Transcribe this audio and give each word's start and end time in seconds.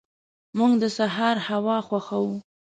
موږ 0.57 0.71
د 0.81 0.83
سهار 0.97 1.35
هوا 1.47 1.77
خوښو. 1.87 2.21